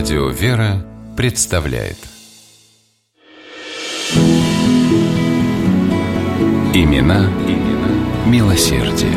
[0.00, 0.82] Радио «Вера»
[1.14, 1.98] представляет
[6.72, 9.12] Имена, имена милосердие.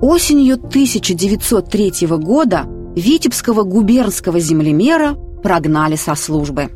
[0.00, 2.64] Осенью 1903 года
[2.96, 6.70] Витебского губернского землемера прогнали со службы.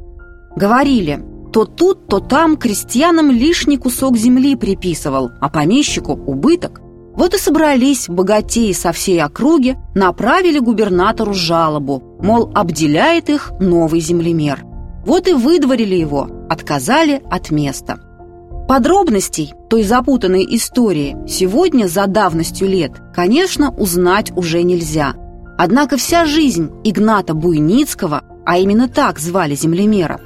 [0.54, 1.20] Говорили,
[1.52, 6.80] то тут, то там крестьянам лишний кусок земли приписывал, а помещику убыток.
[7.14, 14.64] Вот и собрались богатеи со всей округи, направили губернатору жалобу, мол, обделяет их новый землемер.
[15.04, 17.98] Вот и выдворили его, отказали от места.
[18.68, 25.14] Подробностей той запутанной истории сегодня за давностью лет, конечно, узнать уже нельзя.
[25.58, 30.20] Однако вся жизнь Игната Буйницкого, а именно так звали землемера,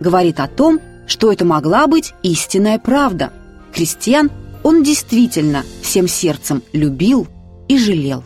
[0.00, 3.30] говорит о том, что это могла быть истинная правда.
[3.72, 4.30] Крестьян
[4.62, 7.26] он действительно всем сердцем любил
[7.68, 8.24] и жалел.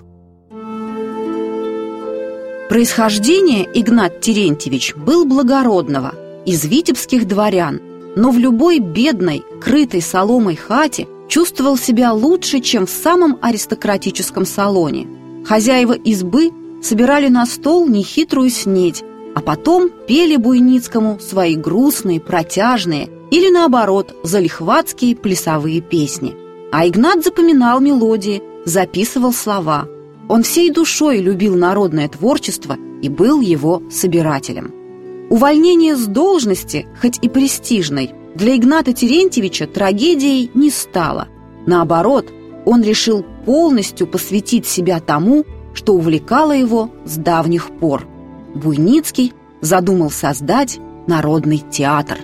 [2.69, 7.81] Происхождение Игнат Терентьевич был благородного, из витебских дворян,
[8.17, 15.06] но в любой бедной, крытой соломой хате чувствовал себя лучше, чем в самом аристократическом салоне.
[15.45, 16.50] Хозяева избы
[16.83, 25.17] собирали на стол нехитрую снедь, а потом пели Буйницкому свои грустные, протяжные или, наоборот, залихватские
[25.17, 26.35] плясовые песни.
[26.73, 29.89] А Игнат запоминал мелодии, записывал слова.
[30.29, 34.73] Он всей душой любил народное творчество и был его собирателем.
[35.31, 41.29] Увольнение с должности, хоть и престижной, для Игната Терентьевича трагедией не стало.
[41.67, 42.27] Наоборот,
[42.65, 48.07] он решил полностью посвятить себя тому, что увлекало его с давних пор–
[48.57, 52.19] Буйницкий задумал создать народный театр.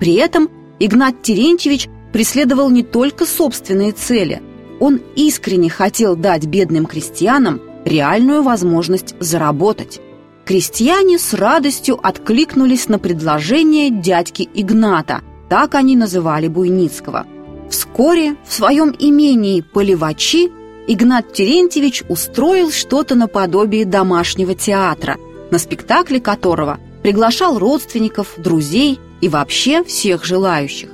[0.00, 4.42] При этом Игнат Терентьевич преследовал не только собственные цели.
[4.80, 10.00] Он искренне хотел дать бедным крестьянам реальную возможность заработать.
[10.44, 17.26] Крестьяне с радостью откликнулись на предложение дядьки Игната, так они называли Буйницкого.
[17.68, 20.50] Вскоре в своем имении Поливачи
[20.86, 25.16] Игнат Терентьевич устроил что-то наподобие домашнего театра–
[25.50, 30.90] на спектакле которого приглашал родственников, друзей и вообще всех желающих.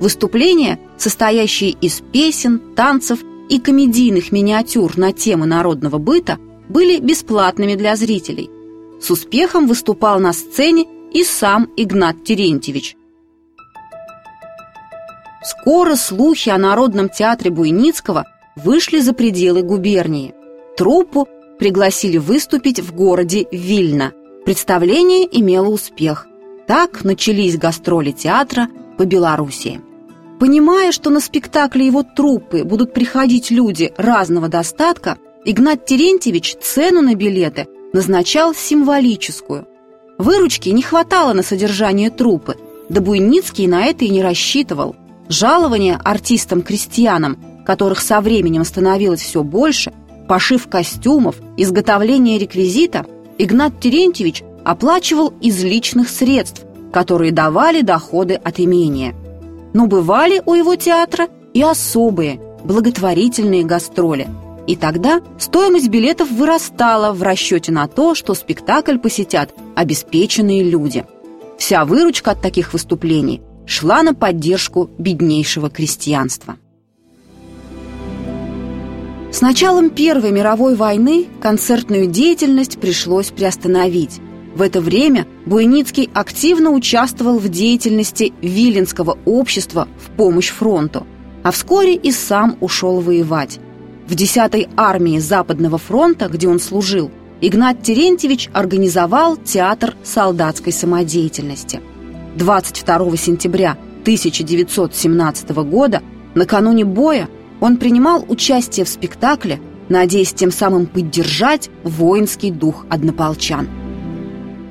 [0.00, 7.96] Выступления, состоящие из песен, танцев и комедийных миниатюр на темы народного быта, были бесплатными для
[7.96, 8.50] зрителей.
[9.00, 12.96] С успехом выступал на сцене и сам Игнат Терентьевич.
[15.42, 18.24] Скоро слухи о Народном театре Буйницкого
[18.56, 20.34] вышли за пределы губернии.
[20.76, 21.28] Труппу
[21.58, 24.12] пригласили выступить в городе Вильна.
[24.44, 26.26] Представление имело успех.
[26.66, 28.68] Так начались гастроли театра
[28.98, 29.80] по Белоруссии.
[30.40, 37.14] Понимая, что на спектакле его труппы будут приходить люди разного достатка, Игнат Терентьевич цену на
[37.14, 39.66] билеты назначал символическую.
[40.18, 42.56] Выручки не хватало на содержание труппы,
[42.88, 44.96] да Буйницкий на это и не рассчитывал.
[45.28, 49.92] Жалования артистам-крестьянам, которых со временем становилось все больше–
[50.26, 53.06] пошив костюмов, изготовление реквизита
[53.38, 59.14] Игнат Терентьевич оплачивал из личных средств, которые давали доходы от имения.
[59.72, 64.26] Но бывали у его театра и особые, благотворительные гастроли.
[64.66, 71.04] И тогда стоимость билетов вырастала в расчете на то, что спектакль посетят обеспеченные люди.
[71.58, 76.56] Вся выручка от таких выступлений шла на поддержку беднейшего крестьянства.
[79.30, 84.20] С началом Первой мировой войны концертную деятельность пришлось приостановить.
[84.56, 91.06] В это время Буйницкий активно участвовал в деятельности Виленского общества в помощь фронту,
[91.42, 93.58] а вскоре и сам ушел воевать.
[94.08, 97.10] В 10-й армии Западного фронта, где он служил,
[97.42, 101.82] Игнат Терентьевич организовал театр солдатской самодеятельности.
[102.36, 103.72] 22 сентября
[104.04, 106.00] 1917 года,
[106.34, 107.28] накануне боя,
[107.60, 109.60] он принимал участие в спектакле,
[109.90, 113.68] надеясь тем самым поддержать воинский дух однополчан.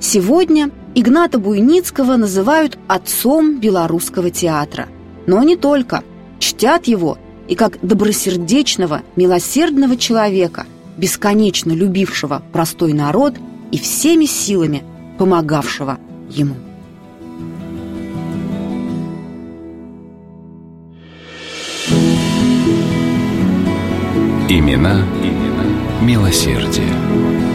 [0.08, 4.88] Сегодня Игната Буйницкого называют отцом белорусского театра.
[5.26, 6.04] Но не только.
[6.38, 7.18] Чтят его
[7.48, 13.34] и как добросердечного, милосердного человека, бесконечно любившего простой народ
[13.72, 14.84] и всеми силами
[15.18, 15.98] помогавшего
[16.30, 16.54] ему.
[24.48, 25.66] Имена, имена
[26.04, 27.55] милосердие.